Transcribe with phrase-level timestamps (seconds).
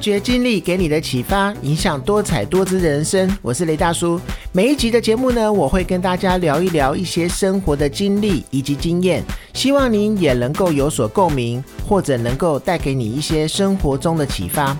[0.00, 3.30] 觉经历给你的启发，影响多彩多姿的人生。
[3.42, 4.18] 我是雷大叔。
[4.50, 14.74] 每一集的节目呢，我会跟大家聊一聊一些生活的经历以及经验，希望您也能够有所共鸣，或者能够带给你一些生活中的启发。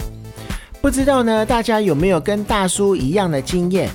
[0.80, 3.90] 不知道呢，大家有没有跟大叔一样的经验？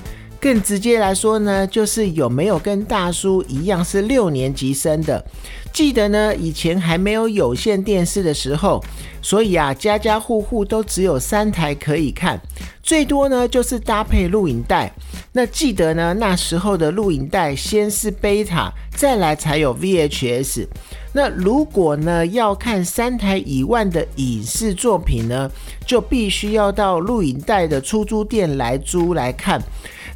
[0.46, 5.24] 更直接来说呢，就是有没有跟大叔一样是六年级生的？
[5.72, 8.80] 记得呢，以前还没有有线电视的时候，
[9.20, 12.40] 所以啊，家家户户都只有三台可以看，
[12.80, 14.88] 最多呢就是搭配录影带。
[15.32, 20.68] 那记得呢，那时候的录影带先是贝塔，再来才有 VHS。
[21.12, 25.50] 那如果呢要看三台以外的影视作品呢，
[25.84, 29.60] 就必须要到录影带的出租店来租来看。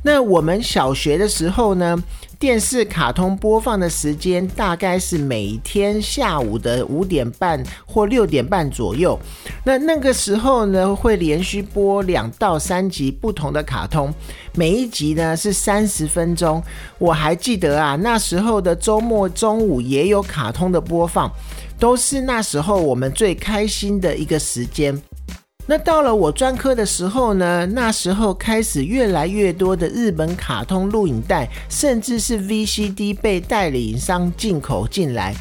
[0.03, 2.03] 那我们小学的时候呢，
[2.39, 9.19] 电视卡通播放的时间大概是每天下午的五点半或六点半左右。
[9.63, 14.11] 那那个时候呢，会连续播两到三集不同的卡通，
[14.55, 16.63] 每一集呢是三十分钟。
[16.99, 21.31] 我还记得啊，那时候的周末中午也有卡通的播放，
[21.79, 24.99] 都是那时候我们最开心的一个时间。
[25.71, 35.33] 那到了我专科的时候呢，那时候开始越来越多的日本卡通录影带，甚至是 VCD 被代理商进口进来。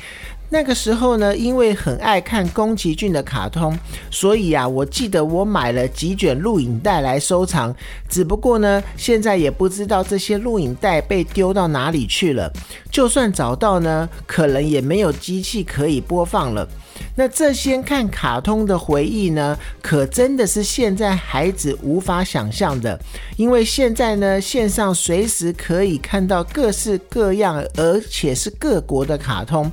[0.52, 3.76] 那个时候呢，因为很爱看宫崎骏的卡通，
[4.12, 7.76] 所以啊，我记得我买了几卷录影带来收藏。
[8.08, 12.52] 只不过呢，现在也不知道这些录影带被丢到哪里去了。
[12.92, 16.68] 就算找到呢，可能也没有机器可以播放了。
[17.16, 23.00] 那这些看卡通的回忆呢，可真的是现在孩子无法想象的。
[23.38, 29.72] 因为现在呢，线上随时可以看到各式各样，而且是各国的卡通，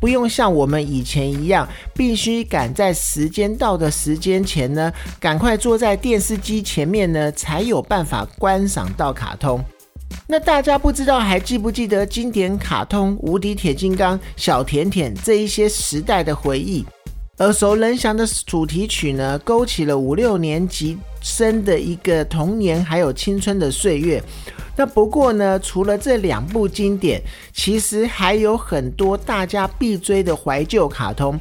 [0.00, 9.64] 不用像我们以前一样，必须赶在时间到的时间前呢，赶快坐在电视机前面呢，才有办法观赏到卡通。
[10.30, 16.84] 那大家不知道还记不记得经典卡通《无敌铁金刚》《小甜甜》这一些时代的回忆？
[17.38, 24.22] 耳熟能详的主题曲呢，勾起了五六年级生的一个童年还有青春的岁月。
[24.76, 27.22] 那不过呢，除了这两部经典，
[27.54, 31.40] 其实还有很多大家必追的怀旧卡通。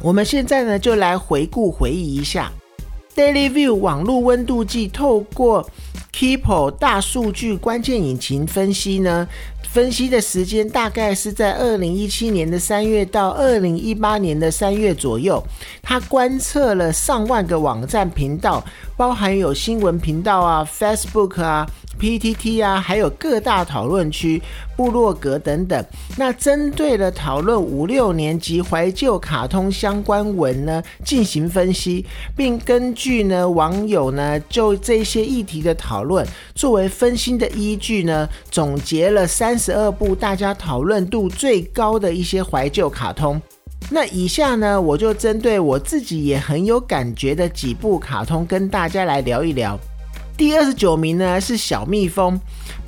[0.00, 2.52] 我们现在呢，就来回顾回忆一下。
[3.16, 5.68] Daily View 网络温度计透过
[6.18, 9.28] People 大数据关键引擎分析呢，
[9.70, 15.40] 分析的时间大概是在二零一七年的三月到二零一八年的三月左右。
[15.80, 18.64] 他观测了上万个网站频道，
[18.98, 21.66] 包含有新闻频道啊、Facebook 啊。
[21.98, 24.40] PTT 啊，还有各大讨论区、
[24.76, 25.84] 部落格等等。
[26.16, 32.06] 那针对了讨论五六年级怀旧卡通相关文呢，进行分析，
[32.36, 43.42] 并根据呢网友呢就这些议题的讨论作为分析的依据呢，总结了三十二部大家讨论度最高的一些怀旧卡通。
[43.90, 49.78] 那以下呢，我就针对我自己也很有感觉的几部卡通，跟大家来聊一聊。
[50.36, 52.38] 第二十九名呢是小蜜蜂，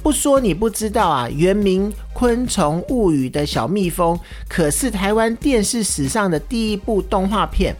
[0.03, 4.19] 不说你不知道啊，原名《昆虫物语》的小蜜蜂，
[4.49, 7.75] 可是台湾电视史上的第一部动画片。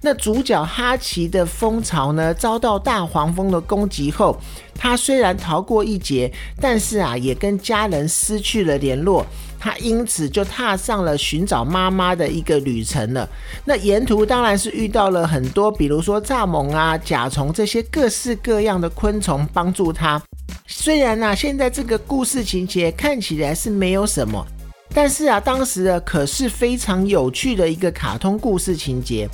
[0.00, 4.38] 那主角哈奇的蜂巢呢，遭到大黄蜂的攻击后，
[4.74, 9.24] 他虽然逃过一劫，但是啊，也跟家人失去了联络。
[9.58, 13.28] 他因此就踏上了寻找妈妈的一个旅程了。
[13.64, 20.22] 那沿途当然是遇到了很多，比如说蚱蜢啊、甲虫这些各式各样的昆虫帮助他。
[20.68, 24.46] 虽然呢，现在这个故事情节看起来是没有什么，
[24.94, 29.28] 但是啊，当时的可是非常有趣的一个卡通故事情节。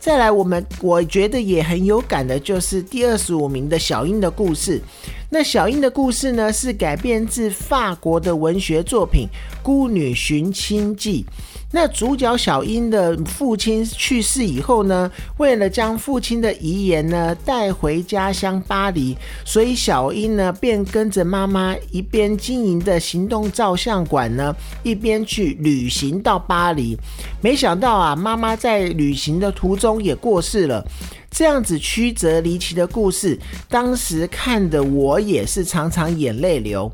[0.00, 4.80] 再来，我们我觉得也很有感的，就是第二十五名的小英的故事。
[5.30, 9.28] 那小英的故事呢，是改编自法国的文学作品
[9.62, 11.22] 《孤女寻亲记》。
[11.70, 19.14] 那主角小英的父亲去世以后呢，为了将父亲的遗言呢带回家乡巴黎，
[19.44, 26.96] 所以小英呢便跟着妈妈一边经营的行动照相馆呢，一边去旅行到巴黎。
[27.42, 30.82] 没想到啊，妈妈在旅行的途中也过世了。
[31.30, 33.38] 这样子曲折离奇的故事，
[33.68, 36.90] 当时看的我也是常常眼泪流。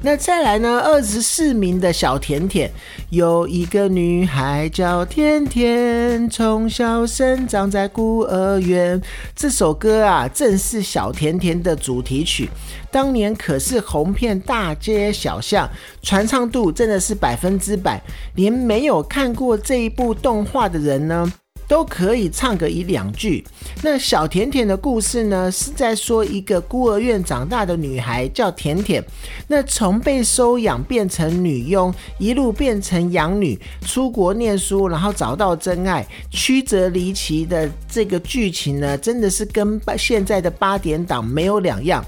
[0.00, 0.80] 那再来呢？
[0.84, 2.70] 二十四名的小甜甜，
[3.10, 9.00] 有一个女孩叫甜甜，从小生长在孤儿院。
[9.34, 12.48] 这首歌啊，正是小甜甜的主题曲，
[12.92, 15.68] 当年可是红遍大街小巷，
[16.00, 18.00] 传唱度真的是百分之百。
[18.36, 21.32] 连没有看过这一部动画的人呢，
[21.68, 23.44] 都可以唱个一两句。
[23.82, 29.04] 那小甜甜的故事呢，是在说一个孤儿院长大的女孩叫甜甜，
[29.46, 42.04] 那从被收养变成女佣，一路变成养女，出国念书，然后找到真爱，曲折离奇的这个剧情呢，真的是跟现在的八点档没有两样。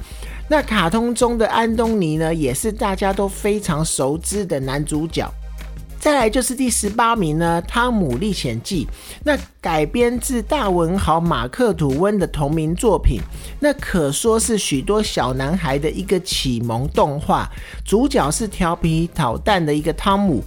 [0.49, 5.33] 那卡通中的安东尼呢，也是大家都非常熟知的男主角。
[6.01, 8.87] 再来就是第十八名呢，《汤姆历险记》，
[9.23, 13.21] 那改编自大文豪马克吐温的同名作品，
[13.61, 17.47] 那可说是许多小男孩的一个启蒙动画。
[17.85, 20.43] 主角是调皮捣蛋的一个汤姆。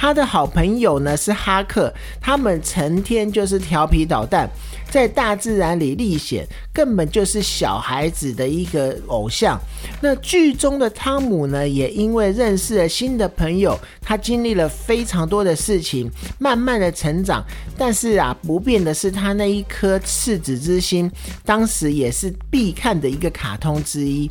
[0.00, 4.48] 他的好朋友呢是哈克，他们成天就是调皮捣蛋，
[4.88, 9.58] 在大自然里历险，根本就是小孩子的一个偶像。
[10.00, 16.08] 那剧中的汤姆呢，也因为认识了新的朋友，他经历了非常多的事情，
[16.38, 17.44] 慢慢的成长。
[17.76, 21.10] 但是啊，不变的是他那一颗赤子之心，
[21.44, 24.30] 当时也是必看的一个卡通之一。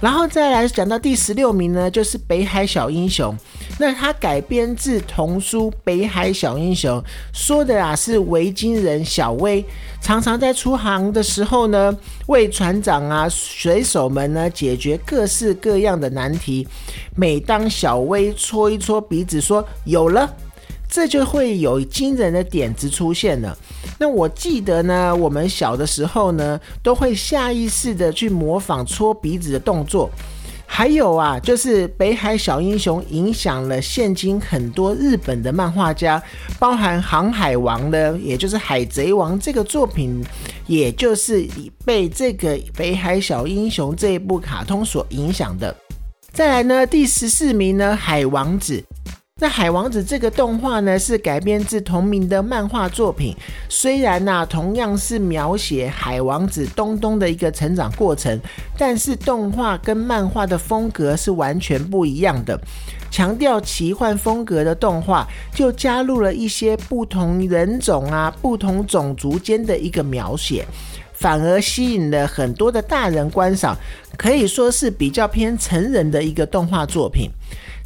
[0.00, 3.34] 然后再来讲到第十六名呢，就是《北海小英雄》。
[3.80, 7.00] 那它改编自童书《北海小英雄》，
[7.32, 9.64] 说的啊是维京人小威，
[10.00, 11.96] 常常在出航的时候呢，
[12.26, 16.66] 为船长啊、水手们呢解决各式各样的难题。
[17.14, 20.32] 每当小威搓一搓鼻子说“有了”，
[20.98, 23.56] 这就会有惊人的点子出现了。
[24.00, 30.10] 那我记得呢，我们小的时候呢，都会下意识的去模仿搓鼻子的动作。
[30.66, 36.20] 还有啊，就是《北海小英雄》影响了现今很多日本的漫画家，
[36.58, 40.20] 包含《航海王》的，也就是《海贼王》这个作品，
[40.66, 41.46] 也就是
[41.84, 45.72] 被这个《北海小英雄》这一部卡通所影响的。
[46.32, 48.82] 再来呢，第十四名呢，《海王子》。
[49.40, 53.36] 那海王子这个动画呢，是改编自同名的漫画作品。
[53.68, 58.36] 虽然呢，同样是描写海王子东东的一个成长过程，
[58.76, 62.58] 但是动画跟漫画的风格是完全不一样的。
[63.12, 65.24] 强调奇幻风格的动画，
[65.54, 70.66] 就加入了一些不同人种啊、不同种族间的一个描写，
[71.12, 73.76] 反而吸引了很多的大人观赏，
[74.16, 77.30] 可以说是比较偏成人的一个动画作品。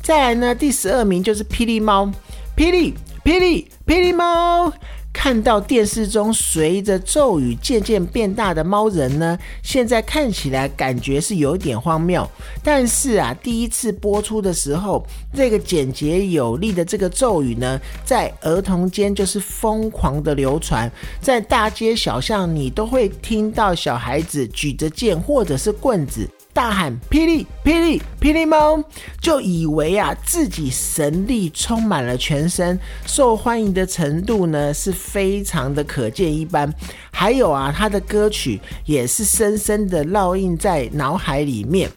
[0.02, 2.10] 再来呢，第十二名就是霹雳猫，
[2.56, 2.92] 霹雳
[3.24, 4.72] 霹雳霹雳猫。
[5.14, 12.26] 看到电视中随着咒语渐渐变大的猫人呢，现在看起来感觉是有点荒谬。
[12.64, 20.90] 但是啊，第一次播出的时候，这个简洁有力的这个咒语呢，在儿童间就是疯狂的流传，
[21.20, 26.26] 在大街小巷你都会听到小孩子举着剑或者是棍子。
[26.54, 28.78] 大喊“霹雳霹雳霹雳猫”，
[29.22, 36.72] 就以为啊自己神力充满了全身，受欢迎的程度呢是非常的可见一斑。
[37.10, 41.90] 还有啊，他的歌曲也是深深的烙印在脑海里面。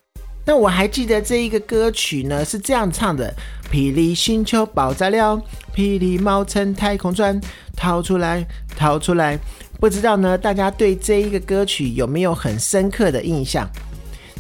[0.45, 3.33] 那我还记得这一个歌曲呢是这样唱的
[3.69, 5.35] ：“霹雳星球爆炸了，
[5.75, 7.39] 霹雳猫乘太空船
[7.75, 8.47] 逃出来，
[8.77, 9.37] 逃出来。”
[9.81, 13.69] 不知道呢，大家对这一个歌曲有没有很深刻的印象？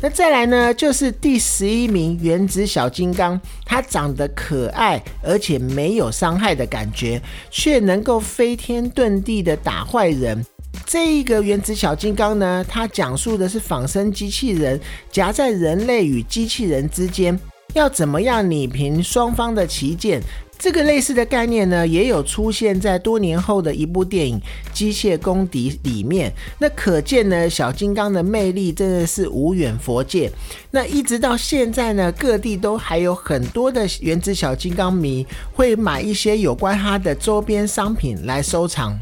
[0.01, 10.45] 那再来呢，就是第十一名原子小金刚，它长得可爱，而且没有伤害的感觉，却能够飞天遁地的打坏人。
[10.85, 17.39] 这一个原子小金刚呢，它讲述的是仿生机器人夹在人类与机器人之间，
[17.75, 20.21] 要怎么样拟平双方的旗舰。
[20.57, 24.39] 这个类似的概念呢，也有出现在多年后的一部电影
[24.73, 26.31] 《机械公敌》里面。
[26.57, 30.31] 那可见呢，小金刚的魅力真的是无远佛界。
[30.71, 38.97] 那一直到现在呢，各地都还有很多的原子小金刚迷会买一些有关它的周边商品来收藏。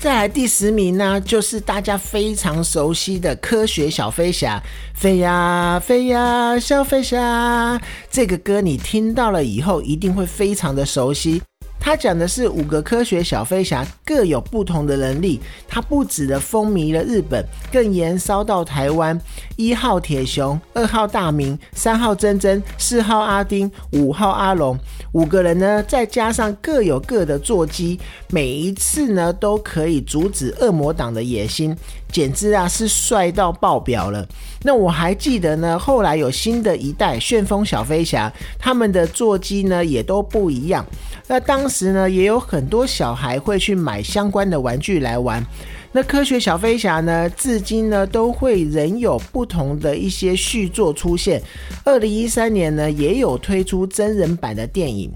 [0.00, 4.58] 再来第十名呢，就是大家非常熟悉的科学小飞侠，
[4.94, 7.78] 飞呀飞呀小飞侠。
[8.10, 11.42] 这个歌你听到了以后，一定会非常的熟悉。
[11.80, 19.18] 它讲的是五个科学小飞侠各有不同的能力，它不止的风靡了日本，更延烧到台湾。
[19.56, 24.78] 一号铁熊，二号大明，三号珍珍，四号阿丁，五号阿龙，
[25.12, 31.76] 五个人呢，再加上各有各的坐骑，每一次呢都可以阻止恶魔党的野心，
[32.12, 34.26] 简直啊是帅到爆表了。
[34.62, 40.84] 那我还记得呢，后来有新的一代旋风小飞侠，他们的座机呢也都不一样。
[41.26, 45.44] 那当时呢，也有很多小孩会去买相关的玩具来玩。
[45.92, 51.42] 那科学小飞侠呢，至今呢都会仍有不同的一些续作出现。
[51.84, 55.10] 二零一三年呢，也有推出真人版的电影。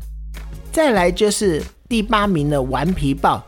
[0.72, 3.44] 再来就是第八名的顽皮豹。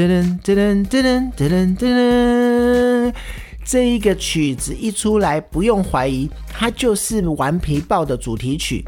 [0.00, 3.14] 噔噔噔噔噔噔噔，
[3.64, 8.82] 这一个曲子一出来，不用怀疑，它就是《顽皮豹》的主题曲。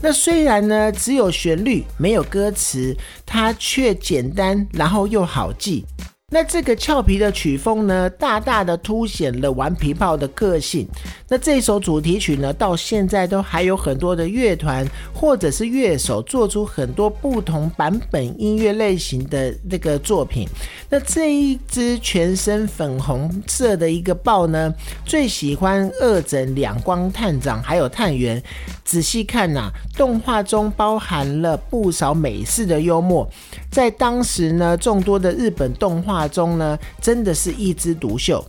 [0.00, 5.84] 那虽然呢只有旋律没有歌词，它却简单，然后又好记。
[6.30, 10.86] 那这个俏皮的曲风呢，大大的凸显了顽皮炮的个性。
[11.26, 20.46] 那这首主题曲呢，到现在都还有很多的乐团或者是乐手做出很多不同版本音乐类型的那个作品。
[20.90, 24.70] 那这一只全身粉红色的一个豹呢，
[25.06, 28.42] 最喜欢二整两光探长还有探员。
[28.84, 33.26] 仔细看呐，动画中包含了不少美式的幽默，
[33.70, 38.44] 在当时呢，众多的日本动画画中呢，真的是一枝独秀。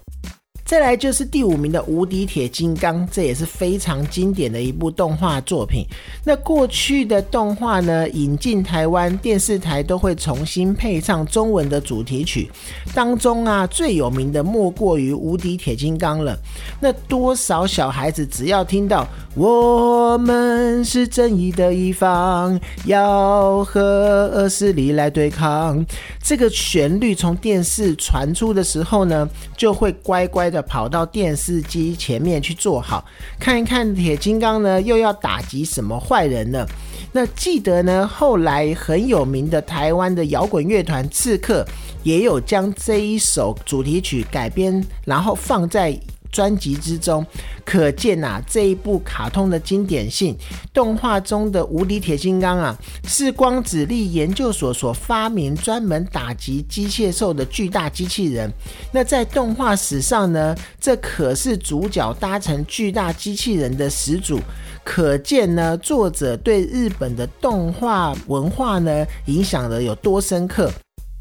[0.70, 5.84] 再来就是第五名的《无敌铁金刚》，这也是非常经典的一部动画作品。
[6.24, 12.52] 那过去的动画呢，引进台湾电视台都会重新配上中文的主题曲，
[12.94, 16.38] 当中啊最有名的莫过于《无敌铁金刚》了。
[16.80, 25.84] 那多少小孩子只要听到“我们是正义的一方，要和恶势力来对抗”，
[26.24, 30.59] 这个旋律从电视传出的时候呢，就会乖乖的。
[30.62, 33.06] 跑到电视机前面去坐好，
[33.40, 36.66] 看一看铁金刚呢又要打击什么坏人呢？
[37.12, 41.66] 那记得呢，后来很有名的台湾的摇滚乐团刺客
[42.04, 46.00] 也有将这一首主题曲改编，然后放在。
[46.32, 47.26] 专辑之中，
[47.66, 50.36] 可见呐这一部卡通的经典性。
[50.74, 58.52] 动画中的无敌铁金刚啊，是光子力研究所所发明，专门打击机械兽的巨大机器人。
[58.92, 64.40] 那在动画史上呢，这可是主角搭乘巨大机器人的始祖。
[64.84, 70.72] 可见呢，作者对日本的动画文化呢，影响的有多深刻。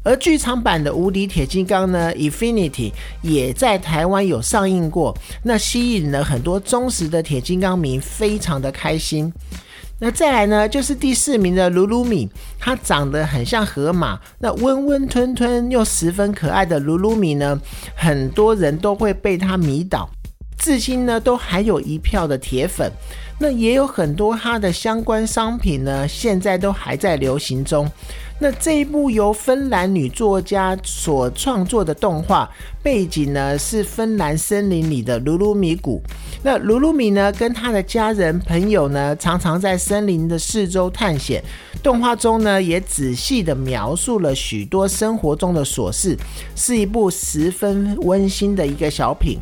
[0.09, 9.31] 而剧场版的《无敌铁金刚》呢，《Infinity》也在台湾有上映过，那吸引了很多忠实的铁金刚迷，非常的开心。
[9.99, 17.61] 那再来呢，就是第四名的鲁鲁米，它长得很像河马，那温温吞吞又十分可爱的鲁鲁米呢，
[17.95, 20.09] 很多人都会被它迷倒，
[20.57, 22.91] 至今呢都还有一票的铁粉。
[23.41, 27.89] 那也有很多它的相关商品呢，现在都还在流行中。
[28.41, 32.49] 那这一部由芬兰女作家所创作的动画，
[32.83, 36.01] 背景呢是芬兰森林里的鲁鲁米谷。
[36.41, 41.43] 那鲁鲁米呢跟他的家人朋友呢，常常在森林的四周探险。
[41.83, 46.17] 动画中呢也仔细的描述了许多生活中的琐事，
[46.55, 49.37] 是一部十分温馨的一个小品。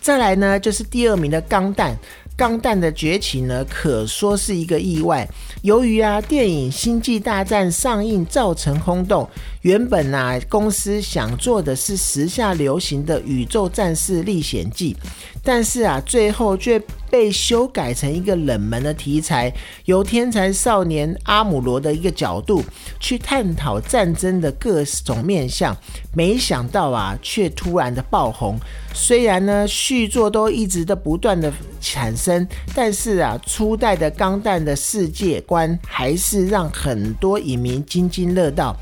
[0.00, 1.96] 再来呢就是第二名的钢弹。
[2.36, 5.26] 钢弹的崛起呢，可说是一个意外。
[5.62, 9.26] 由于啊，电影《星际大战》上映造成轰动，
[9.66, 14.94] 原本啊，公司想做的是时下流行的《宇宙战士历险记》，
[15.42, 16.80] 但是啊，最后却
[17.10, 19.52] 被修改成一个冷门的题材，
[19.86, 22.62] 由天才少年阿姆罗的一个角度
[23.00, 25.76] 去探讨战争的各种面相，
[26.14, 28.56] 没想到啊，却突然的爆红。
[28.94, 38.76] 虽然呢，续作都一直的不断的产生，但是啊，初代的钢弹的世界观还是让很多影迷津津乐道。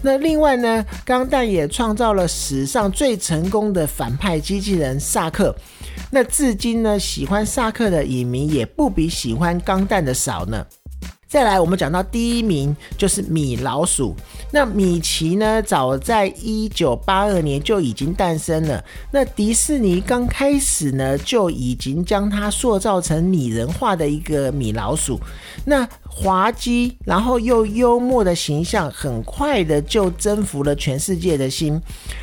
[0.00, 5.54] 那另外呢，钢弹也创造了史上最成功的反派机器人萨克。
[6.10, 10.64] 那至今呢，喜欢萨克的影迷也不比喜欢钢弹的少呢。
[11.28, 14.16] 再来，我们讲到第一名就是米老鼠。
[14.50, 18.82] 那米奇呢，早在一九八二年就已经诞生了。
[19.12, 25.20] 那迪士尼刚开始呢，就已经将它塑造成拟人化的一个米老鼠。
[25.66, 31.78] 那滑稽，然后又幽默的形象，很快的就征服了全世界的心，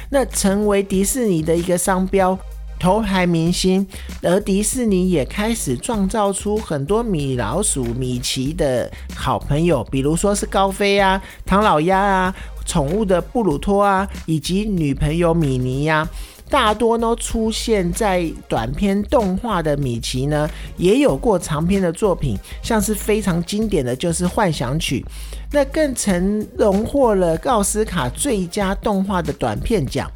[0.09, 2.35] 那成为迪士尼的一个商标。
[2.79, 3.85] 头牌明星，
[4.21, 16.07] 而迪士尼也开始创造出很多米老鼠、米奇的好朋友，比如说是高飞啊、唐老鸭啊、宠物的布鲁托啊，以及女朋友米妮呀，
[16.49, 25.03] 大多都出现在短片动画的米奇呢，也有过长篇的作品，像是非常经典的就是《幻想曲》，
[25.51, 30.11] 那更曾荣获了奥斯卡最佳动画的短片奖。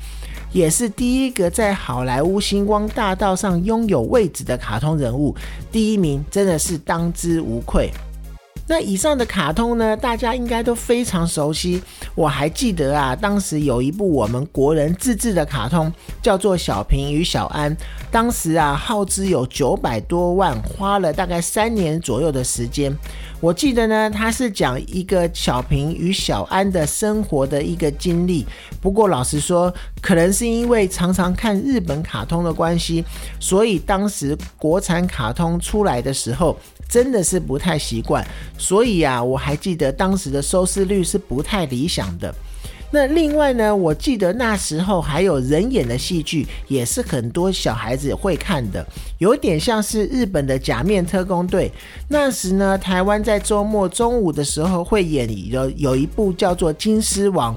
[0.52, 5.36] 也是第一个在好莱坞星光大道上拥有位置的卡通人物，
[5.72, 7.92] 第一名真的是当之无愧。
[8.70, 11.82] 那以上的卡通呢，大家应该都非常熟悉。
[12.14, 17.76] 我还记得啊，当时有一部我们国人自制的卡通，叫做《小平与小安》。
[18.12, 22.96] 当时啊，耗资有九百多万，花了大概三年左右的时间。
[23.42, 28.46] 我记得呢，它是讲一个小平与小安的生活的一个经历。
[28.80, 33.04] 不过老实说，可能是因为常常看日本卡通的关系，
[33.40, 36.56] 所以当时国产卡通出来的时候。
[36.90, 38.26] 真的是不太习惯，
[38.58, 42.34] 所以啊，我还记得当时的收视率是不太理想的。
[42.92, 48.84] 那另外呢，我记得那时候还有人演的戏剧，也是很多小孩子会看的，
[49.20, 51.72] 有点像是日本的假面特工队。
[52.08, 57.54] 那时呢，台湾在周末中午的时候会演有有一部叫做《金狮王》。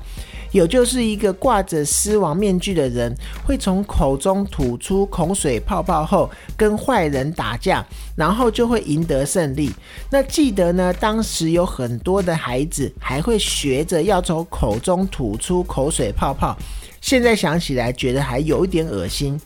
[0.53, 9.73] 有就是一个挂着狮王面具的人，会从口中吐出口水泡泡后，跟坏人打架，然后就会赢得胜利。
[10.11, 16.57] 那记得呢，当时有很多的孩子还会学着要从口中吐出口水泡泡，
[17.01, 19.41] 现在想起来觉得还有一点恶心。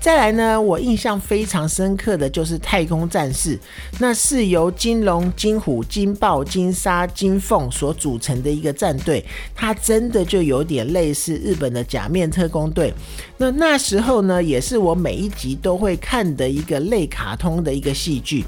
[0.00, 3.58] 再来呢，我印象非常深刻的就是太空战士，
[3.98, 9.22] 那是由金龙、金虎、金豹、金沙、金凤所组成的一个战队，
[9.54, 12.94] 它真的就有点类似日本的假面特工队。
[13.36, 18.46] 那那时候呢，也是我每一集都会看的一个类卡通的一个戏剧。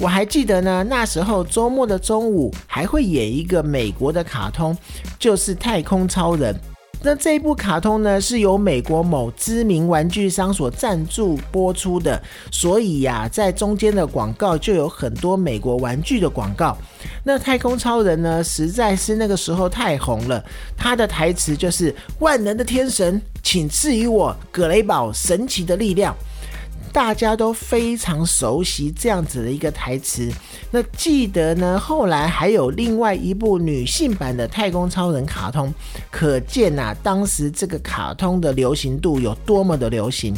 [0.00, 4.74] 我还记得呢，那时候周末的中午还会演一个美国的卡通，
[5.18, 6.58] 就是太空超人。
[7.06, 12.20] 那这一部卡通呢，是由美国某知名玩具商所赞助播出的，
[12.50, 16.76] 所以呀，在中间的广告就有很多美国玩具的广告。
[17.22, 20.44] 那太空超人呢，实在是那个时候太红了，
[20.76, 26.12] 他的台词就是“万能的天神，请赐予我葛雷堡神奇的力量”。
[26.96, 30.32] 大家都非常熟悉这样子的一个台词。
[30.70, 35.70] 那记得呢，后来还有另外一部女性版的太空超人卡通，
[36.10, 40.34] 可见呐，当时这个卡通的流行度有多么的流行。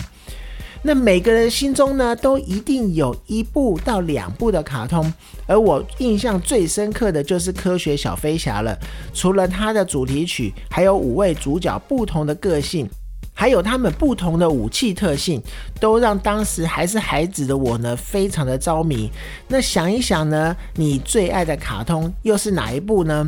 [0.83, 5.15] 那每个人心中呢，都一定有一部到两部的卡通，
[5.47, 8.77] 而我印象最深刻的就是《科学小飞侠》了。
[9.15, 12.91] 除了它的主题曲，还有五位主角不同的个性。
[13.39, 15.41] 还有他们不同的武器特性，
[15.79, 19.09] 都让当时还是孩子的我呢，非常的着迷。
[19.47, 23.25] 那想一想呢，你最爱的卡通又是哪一部呢？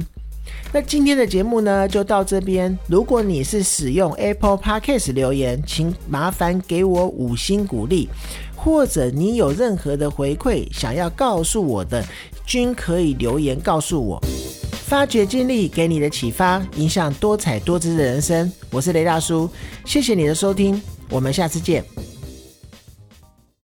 [0.72, 2.76] 那今天的节目呢，就到这边。
[2.88, 8.08] 如果你是使用 Apple Podcast 留言，请麻烦给我五星鼓励，
[8.56, 12.04] 或者你有任何的回馈想要告诉我的，
[12.44, 14.20] 均可以留言告诉我。
[14.90, 18.52] 发掘经历给你的启发，影响多彩多姿的人生。
[18.72, 19.48] 我是雷大叔，
[19.84, 21.84] 谢谢你的收听，我们下次见。